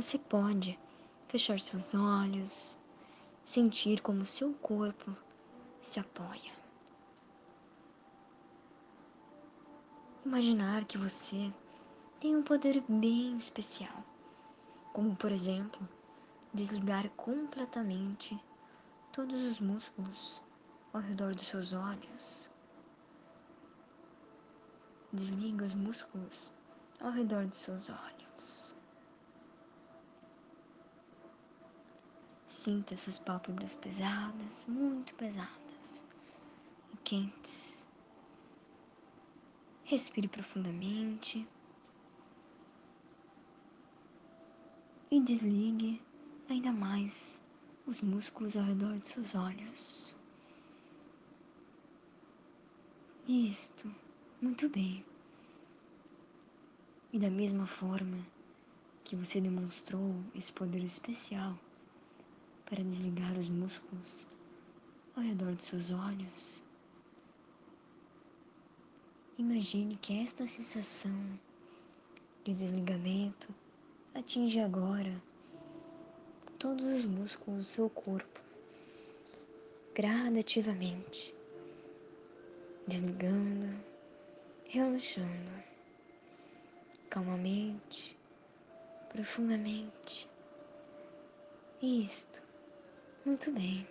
você 0.00 0.16
pode 0.16 0.78
fechar 1.26 1.58
seus 1.58 1.92
olhos, 1.92 2.78
sentir 3.42 4.00
como 4.00 4.24
seu 4.24 4.54
corpo 4.54 5.12
se 5.82 5.98
apoia. 5.98 6.52
Imaginar 10.24 10.84
que 10.84 10.96
você 10.96 11.52
tem 12.20 12.36
um 12.36 12.44
poder 12.44 12.80
bem 12.88 13.36
especial, 13.38 14.04
como 14.92 15.16
por 15.16 15.32
exemplo, 15.32 15.80
desligar 16.54 17.10
completamente 17.16 18.38
todos 19.12 19.42
os 19.42 19.58
músculos 19.58 20.44
ao 20.92 21.00
redor 21.00 21.34
dos 21.34 21.48
seus 21.48 21.72
olhos. 21.72 22.52
Desliga 25.12 25.64
os 25.64 25.74
músculos 25.74 26.52
ao 27.00 27.10
redor 27.10 27.48
dos 27.48 27.58
seus 27.58 27.90
olhos. 27.90 28.77
Sinta 32.58 32.92
essas 32.92 33.20
pálpebras 33.20 33.76
pesadas, 33.76 34.66
muito 34.66 35.14
pesadas 35.14 36.04
e 36.92 36.96
quentes. 37.04 37.86
Respire 39.84 40.26
profundamente 40.26 41.46
e 45.08 45.20
desligue 45.20 46.02
ainda 46.48 46.72
mais 46.72 47.40
os 47.86 48.00
músculos 48.00 48.56
ao 48.56 48.64
redor 48.64 48.98
de 48.98 49.08
seus 49.08 49.36
olhos. 49.36 50.16
Isto, 53.28 53.88
muito 54.42 54.68
bem. 54.68 55.06
E 57.12 57.20
da 57.20 57.30
mesma 57.30 57.68
forma 57.68 58.18
que 59.04 59.14
você 59.14 59.40
demonstrou 59.40 60.12
esse 60.34 60.52
poder 60.52 60.82
especial 60.82 61.56
para 62.68 62.84
desligar 62.84 63.32
os 63.38 63.48
músculos 63.48 64.26
ao 65.16 65.22
redor 65.22 65.54
de 65.54 65.64
seus 65.64 65.90
olhos, 65.90 66.62
imagine 69.38 69.96
que 69.96 70.20
esta 70.20 70.46
sensação 70.46 71.38
de 72.44 72.52
desligamento 72.52 73.54
atinge 74.14 74.60
agora 74.60 75.22
todos 76.58 76.84
os 76.92 77.04
músculos 77.06 77.66
do 77.66 77.72
seu 77.72 77.88
corpo, 77.88 78.40
gradativamente, 79.94 81.34
desligando, 82.86 83.74
relaxando, 84.66 85.64
calmamente, 87.08 88.14
profundamente. 89.08 90.28
Isto, 91.80 92.42
muito 93.28 93.50
bem. 93.50 93.86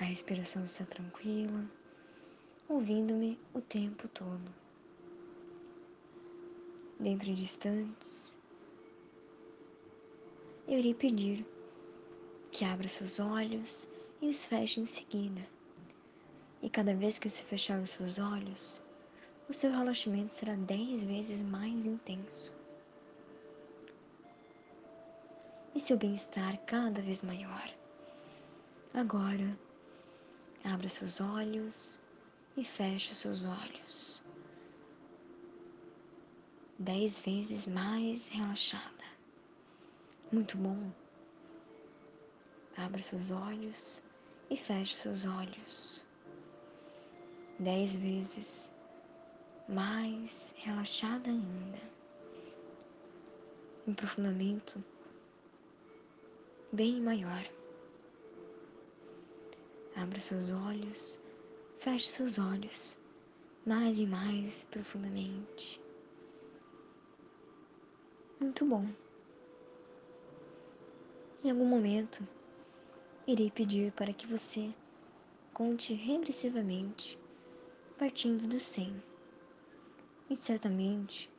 A 0.00 0.04
respiração 0.04 0.64
está 0.64 0.86
tranquila, 0.86 1.70
ouvindo-me 2.66 3.38
o 3.52 3.60
tempo 3.60 4.08
todo. 4.08 4.50
Dentro 6.98 7.34
de 7.34 7.42
instantes, 7.42 8.38
eu 10.66 10.78
irei 10.78 10.94
pedir 10.94 11.46
que 12.50 12.64
abra 12.64 12.88
seus 12.88 13.20
olhos 13.20 13.90
e 14.22 14.28
os 14.28 14.46
feche 14.46 14.80
em 14.80 14.86
seguida. 14.86 15.46
E 16.62 16.70
cada 16.70 16.94
vez 16.94 17.18
que 17.18 17.28
você 17.28 17.44
fechar 17.44 17.82
os 17.82 17.90
seus 17.90 18.18
olhos, 18.18 18.82
o 19.46 19.52
seu 19.52 19.70
relaxamento 19.70 20.32
será 20.32 20.54
dez 20.54 21.04
vezes 21.04 21.42
mais 21.42 21.84
intenso. 21.84 22.50
E 25.74 25.78
seu 25.78 25.98
bem-estar 25.98 26.58
cada 26.64 27.02
vez 27.02 27.20
maior. 27.20 27.79
Agora, 28.92 29.56
abra 30.64 30.88
seus 30.88 31.20
olhos 31.20 32.00
e 32.56 32.64
feche 32.64 33.14
seus 33.14 33.44
olhos. 33.44 34.24
Dez 36.76 37.16
vezes 37.18 37.66
mais 37.66 38.28
relaxada. 38.28 39.04
Muito 40.32 40.56
bom. 40.56 40.90
Abra 42.76 43.00
seus 43.00 43.30
olhos 43.30 44.02
e 44.50 44.56
feche 44.56 44.96
seus 44.96 45.24
olhos. 45.24 46.04
Dez 47.60 47.94
vezes 47.94 48.74
mais 49.68 50.52
relaxada 50.58 51.30
ainda. 51.30 51.80
Um 53.86 53.94
profundamento 53.94 54.82
bem 56.72 57.00
maior. 57.00 57.59
Abra 60.02 60.18
seus 60.18 60.50
olhos, 60.50 61.20
feche 61.78 62.08
seus 62.08 62.38
olhos 62.38 62.98
mais 63.66 64.00
e 64.00 64.06
mais 64.06 64.64
profundamente. 64.70 65.78
Muito 68.40 68.64
bom. 68.64 68.88
Em 71.44 71.50
algum 71.50 71.66
momento, 71.66 72.26
irei 73.26 73.50
pedir 73.50 73.92
para 73.92 74.14
que 74.14 74.26
você 74.26 74.74
conte 75.52 75.92
regressivamente, 75.92 77.18
partindo 77.98 78.48
do 78.48 78.58
100. 78.58 79.02
E 80.30 80.34
certamente, 80.34 81.30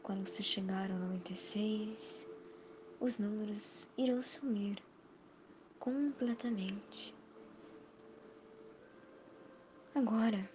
quando 0.00 0.28
você 0.28 0.44
chegar 0.44 0.92
ao 0.92 0.98
96, 0.98 2.28
os 3.00 3.18
números 3.18 3.88
irão 3.98 4.22
sumir 4.22 4.80
completamente. 5.80 7.18
Agora, 9.94 10.48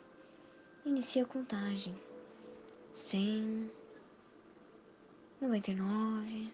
inicie 0.86 1.22
a 1.22 1.26
contagem. 1.26 1.94
100, 2.94 3.70
99, 5.42 6.54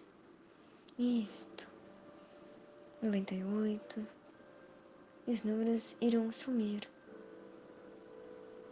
isto 0.98 1.68
noventa 3.00 3.34
e 3.34 3.44
oito, 3.44 4.06
os 5.26 5.44
números 5.44 5.96
irão 6.00 6.32
sumir 6.32 6.88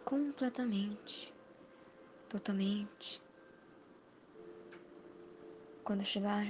completamente, 0.04 1.32
totalmente. 2.28 3.22
Quando 5.84 6.04
chegar 6.04 6.46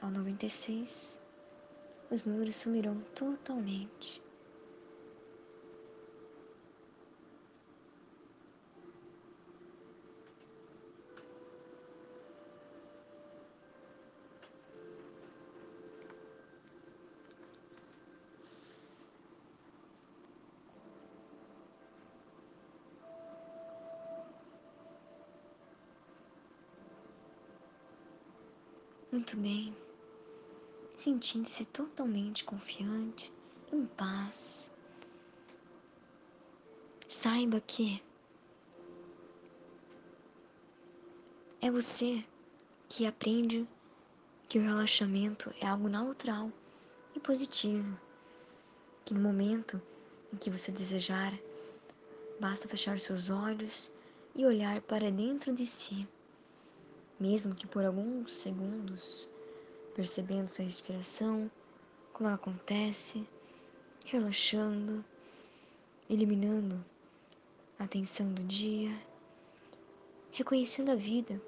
ao 0.00 0.10
noventa 0.10 0.46
e 0.46 0.50
seis, 0.50 1.20
os 2.10 2.24
números 2.24 2.56
sumirão 2.56 2.98
totalmente. 3.14 4.22
Muito 29.10 29.38
bem, 29.38 29.74
sentindo-se 30.98 31.64
totalmente 31.64 32.44
confiante, 32.44 33.32
em 33.72 33.86
paz. 33.86 34.70
Saiba 37.08 37.58
que 37.58 38.02
é 41.62 41.70
você 41.70 42.22
que 42.86 43.06
aprende 43.06 43.66
que 44.46 44.58
o 44.58 44.62
relaxamento 44.62 45.54
é 45.58 45.66
algo 45.66 45.88
natural 45.88 46.52
e 47.16 47.18
positivo, 47.18 47.98
que 49.06 49.14
no 49.14 49.20
momento 49.20 49.80
em 50.30 50.36
que 50.36 50.50
você 50.50 50.70
desejar, 50.70 51.32
basta 52.38 52.68
fechar 52.68 53.00
seus 53.00 53.30
olhos 53.30 53.90
e 54.34 54.44
olhar 54.44 54.82
para 54.82 55.10
dentro 55.10 55.50
de 55.54 55.64
si 55.64 56.06
mesmo 57.18 57.54
que 57.54 57.66
por 57.66 57.84
alguns 57.84 58.36
segundos, 58.36 59.28
percebendo 59.94 60.48
sua 60.48 60.64
respiração, 60.64 61.50
como 62.12 62.28
ela 62.28 62.36
acontece, 62.36 63.26
relaxando, 64.04 65.04
eliminando 66.08 66.84
a 67.78 67.86
tensão 67.86 68.32
do 68.32 68.42
dia, 68.44 68.96
reconhecendo 70.32 70.90
a 70.90 70.94
vida 70.94 71.40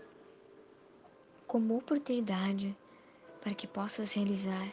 como 1.47 1.77
oportunidade 1.77 2.77
para 3.41 3.55
que 3.55 3.67
possas 3.67 4.13
realizar 4.13 4.73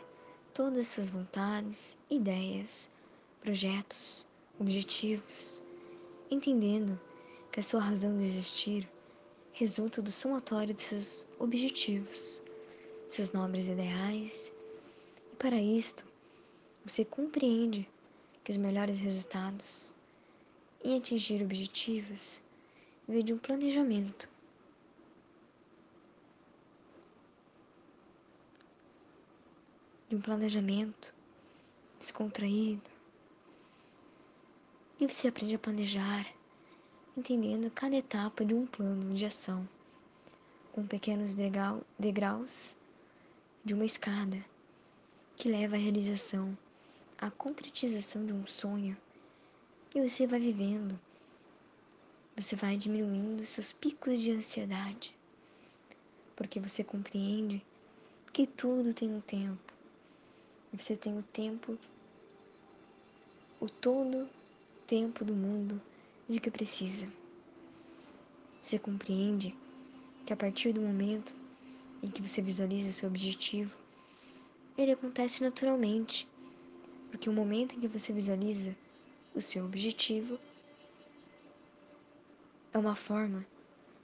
todas 0.53 0.79
as 0.79 0.87
suas 0.87 1.09
vontades, 1.09 1.97
ideias, 2.09 2.89
projetos, 3.41 4.27
objetivos, 4.59 5.63
entendendo 6.29 6.99
que 7.51 7.59
a 7.59 7.63
sua 7.63 7.79
razão 7.79 8.17
de 8.17 8.23
existir 8.23 8.89
resulta 9.57 10.03
do 10.03 10.11
somatório 10.11 10.71
de 10.71 10.81
seus 10.81 11.27
objetivos, 11.39 12.43
seus 13.07 13.31
nobres 13.31 13.67
ideais. 13.67 14.55
E 15.33 15.35
para 15.35 15.59
isto, 15.59 16.05
você 16.85 17.03
compreende 17.03 17.89
que 18.43 18.51
os 18.51 18.57
melhores 18.57 18.99
resultados 18.99 19.95
em 20.83 20.95
atingir 20.95 21.41
objetivos 21.41 22.43
vêm 23.07 23.25
de 23.25 23.33
um 23.33 23.39
planejamento. 23.39 24.29
De 30.07 30.15
um 30.15 30.21
planejamento 30.21 31.15
descontraído. 31.97 32.87
E 34.99 35.07
você 35.07 35.29
aprende 35.29 35.55
a 35.55 35.59
planejar, 35.59 36.27
entendendo 37.17 37.71
cada 37.71 37.95
etapa 37.95 38.45
de 38.45 38.53
um 38.53 38.67
plano 38.67 39.15
de 39.15 39.25
ação, 39.25 39.67
com 40.71 40.85
pequenos 40.85 41.33
degraus 41.33 42.77
de 43.65 43.73
uma 43.73 43.85
escada 43.85 44.37
que 45.35 45.49
leva 45.49 45.75
à 45.75 45.79
realização, 45.79 46.55
à 47.17 47.31
concretização 47.31 48.23
de 48.23 48.33
um 48.33 48.45
sonho. 48.45 48.95
E 49.95 50.07
você 50.07 50.27
vai 50.27 50.39
vivendo, 50.39 50.99
você 52.35 52.55
vai 52.55 52.77
diminuindo 52.77 53.43
seus 53.47 53.73
picos 53.73 54.21
de 54.21 54.31
ansiedade, 54.31 55.15
porque 56.35 56.59
você 56.59 56.83
compreende 56.83 57.65
que 58.31 58.45
tudo 58.45 58.93
tem 58.93 59.11
um 59.11 59.21
tempo. 59.21 59.73
Você 60.71 60.95
tem 60.95 61.17
o 61.17 61.23
tempo, 61.23 61.79
o 63.59 63.67
todo 63.67 64.29
tempo 64.85 65.25
do 65.25 65.33
mundo 65.33 65.81
de 66.29 66.39
que 66.39 66.51
precisa. 66.51 67.07
Você 68.61 68.77
compreende 68.77 69.55
que 70.25 70.33
a 70.33 70.37
partir 70.37 70.73
do 70.73 70.81
momento 70.81 71.33
em 72.03 72.07
que 72.09 72.21
você 72.21 72.41
visualiza 72.41 72.91
seu 72.91 73.09
objetivo, 73.09 73.75
ele 74.77 74.91
acontece 74.91 75.41
naturalmente, 75.41 76.27
porque 77.09 77.29
o 77.29 77.33
momento 77.33 77.75
em 77.75 77.79
que 77.79 77.87
você 77.87 78.11
visualiza 78.11 78.75
o 79.33 79.41
seu 79.41 79.65
objetivo 79.65 80.37
é 82.73 82.77
uma 82.77 82.95
forma 82.95 83.45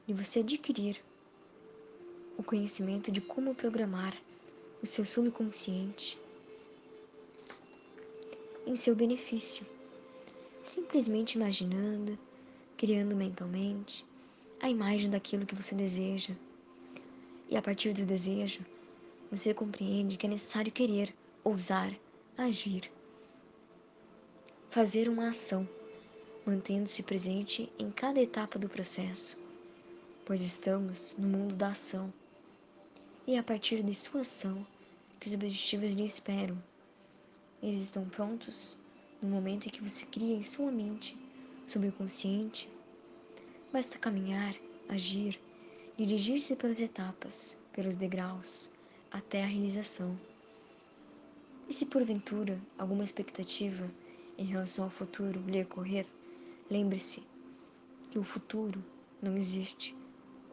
de 0.07 0.13
você 0.13 0.39
adquirir 0.39 1.03
o 2.37 2.43
conhecimento 2.43 3.11
de 3.11 3.21
como 3.21 3.53
programar 3.53 4.15
o 4.81 4.85
seu 4.85 5.05
subconsciente 5.05 6.19
em 8.65 8.75
seu 8.75 8.95
benefício, 8.95 9.65
simplesmente 10.73 11.35
imaginando, 11.35 12.17
criando 12.75 13.15
mentalmente 13.15 14.03
a 14.59 14.67
imagem 14.67 15.07
daquilo 15.07 15.45
que 15.45 15.53
você 15.53 15.75
deseja 15.75 16.33
e 17.47 17.55
a 17.55 17.61
partir 17.61 17.93
do 17.93 18.03
desejo, 18.03 18.65
você 19.29 19.53
compreende 19.53 20.17
que 20.17 20.25
é 20.25 20.29
necessário 20.29 20.71
querer, 20.71 21.13
ousar, 21.43 21.95
agir, 22.35 22.91
fazer 24.71 25.07
uma 25.07 25.29
ação, 25.29 25.69
mantendo-se 26.43 27.03
presente 27.03 27.71
em 27.77 27.91
cada 27.91 28.19
etapa 28.19 28.57
do 28.57 28.67
processo, 28.67 29.37
pois 30.25 30.41
estamos 30.41 31.15
no 31.19 31.27
mundo 31.27 31.55
da 31.55 31.67
ação. 31.67 32.11
E 33.27 33.35
é 33.35 33.37
a 33.37 33.43
partir 33.43 33.83
de 33.83 33.93
sua 33.93 34.21
ação 34.21 34.65
que 35.19 35.27
os 35.27 35.35
objetivos 35.35 35.91
lhe 35.91 36.03
esperam. 36.03 36.57
Eles 37.61 37.83
estão 37.83 38.09
prontos 38.09 38.81
no 39.23 39.29
momento 39.29 39.67
em 39.67 39.69
que 39.69 39.81
você 39.81 40.05
cria 40.05 40.35
em 40.35 40.43
sua 40.43 40.69
mente 40.69 41.17
subconsciente. 41.65 42.69
Basta 43.71 43.97
caminhar, 43.97 44.53
agir, 44.89 45.39
dirigir-se 45.95 46.57
pelas 46.57 46.81
etapas, 46.81 47.57
pelos 47.71 47.95
degraus, 47.95 48.69
até 49.09 49.41
a 49.41 49.47
realização. 49.47 50.19
E 51.69 51.73
se 51.73 51.85
porventura 51.85 52.59
alguma 52.77 53.05
expectativa 53.05 53.89
em 54.37 54.43
relação 54.43 54.83
ao 54.83 54.91
futuro 54.91 55.41
lhe 55.47 55.61
ocorrer, 55.61 56.05
lembre-se 56.69 57.23
que 58.11 58.19
o 58.19 58.23
futuro 58.23 58.83
não 59.21 59.37
existe. 59.37 59.95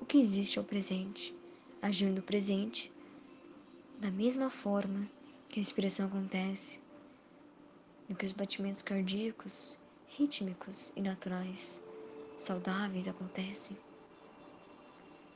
O 0.00 0.06
que 0.06 0.18
existe 0.18 0.60
é 0.60 0.62
o 0.62 0.64
presente. 0.64 1.34
Agir 1.82 2.10
no 2.10 2.22
presente, 2.22 2.92
da 3.98 4.12
mesma 4.12 4.48
forma 4.48 5.10
que 5.48 5.58
a 5.58 5.62
respiração 5.62 6.06
acontece, 6.06 6.80
do 8.10 8.16
que 8.16 8.26
os 8.26 8.32
batimentos 8.32 8.82
cardíacos, 8.82 9.78
rítmicos 10.08 10.92
e 10.96 11.00
naturais, 11.00 11.80
saudáveis 12.36 13.06
acontecem 13.06 13.76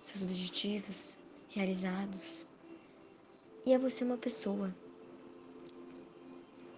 seus 0.03 0.25
objetivos 0.25 1.17
realizados. 1.51 2.49
E 3.65 3.73
é 3.73 3.79
você 3.79 4.03
uma 4.03 4.19
pessoa 4.19 4.75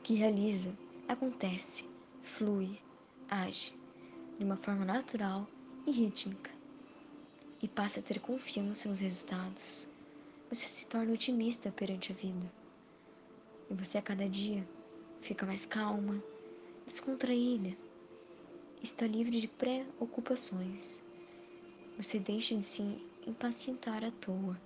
que 0.02 0.12
realiza, 0.12 0.76
acontece, 1.08 1.88
flui, 2.20 2.78
age 3.30 3.74
de 4.38 4.44
uma 4.44 4.58
forma 4.58 4.84
natural 4.84 5.48
e 5.86 5.90
rítmica 5.92 6.50
e 7.62 7.66
passa 7.66 8.00
a 8.00 8.02
ter 8.02 8.20
confiança 8.20 8.86
nos 8.86 9.00
resultados. 9.00 9.88
Você 10.50 10.66
se 10.66 10.86
torna 10.88 11.14
otimista 11.14 11.72
perante 11.72 12.12
a 12.12 12.14
vida. 12.14 12.52
E 13.70 13.74
você 13.74 13.96
a 13.96 14.02
cada 14.02 14.28
dia 14.28 14.62
fica 15.20 15.46
mais 15.46 15.66
calma, 15.66 16.22
descontraída, 16.84 17.76
está 18.82 19.06
livre 19.06 19.40
de 19.40 19.48
preocupações. 19.48 21.02
Você 21.96 22.18
deixa 22.18 22.54
de 22.54 22.64
se 22.64 22.82
impacientar 23.26 24.04
à 24.04 24.10
toa. 24.10 24.60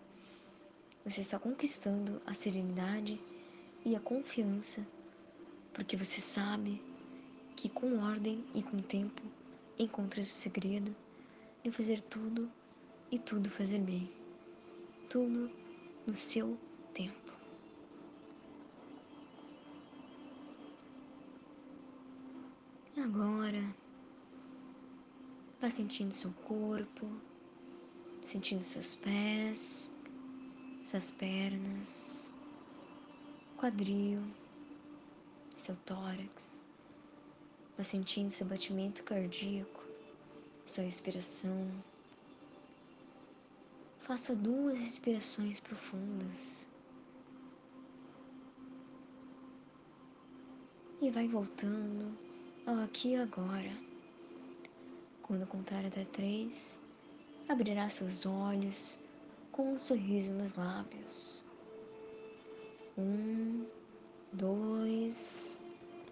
Você 1.04 1.22
está 1.22 1.38
conquistando 1.38 2.20
a 2.26 2.34
serenidade 2.34 3.20
e 3.84 3.96
a 3.96 4.00
confiança, 4.00 4.86
porque 5.72 5.96
você 5.96 6.20
sabe 6.20 6.82
que 7.56 7.68
com 7.68 7.98
ordem 8.00 8.44
e 8.54 8.62
com 8.62 8.82
tempo 8.82 9.22
encontras 9.78 10.26
o 10.26 10.34
segredo 10.34 10.94
de 11.62 11.70
fazer 11.70 12.00
tudo 12.02 12.50
e 13.10 13.18
tudo 13.18 13.48
fazer 13.50 13.78
bem. 13.78 14.10
Tudo 15.08 15.50
no 16.06 16.14
seu 16.14 16.58
tempo. 16.92 17.29
Agora, 23.02 23.74
vá 25.60 25.70
sentindo 25.70 26.12
seu 26.12 26.30
corpo 26.46 27.10
sentindo 28.22 28.62
seus 28.62 28.96
pés, 28.96 29.90
suas 30.84 31.10
pernas, 31.10 32.32
quadril, 33.56 34.22
seu 35.56 35.74
tórax. 35.86 36.66
Vá 37.76 37.84
sentindo 37.84 38.30
seu 38.30 38.46
batimento 38.46 39.02
cardíaco, 39.04 39.82
sua 40.66 40.84
respiração. 40.84 41.70
Faça 43.98 44.34
duas 44.36 44.78
respirações 44.78 45.58
profundas. 45.58 46.68
E 51.00 51.10
vai 51.10 51.26
voltando 51.26 52.29
ao 52.66 52.78
aqui 52.80 53.10
e 53.10 53.16
agora. 53.16 53.70
Quando 55.22 55.46
contar 55.46 55.84
até 55.84 56.04
três, 56.04 56.80
abrirá 57.48 57.88
seus 57.88 58.26
olhos 58.26 58.98
com 59.52 59.74
um 59.74 59.78
sorriso 59.78 60.32
nos 60.32 60.54
lábios. 60.54 61.44
Um, 62.98 63.66
dois, 64.32 65.60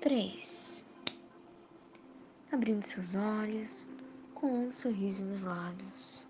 três. 0.01 0.87
Abrindo 2.53 2.85
seus 2.85 3.15
olhos 3.15 3.89
com 4.35 4.67
um 4.67 4.73
sorriso 4.73 5.25
nos 5.25 5.43
lábios. 5.43 6.28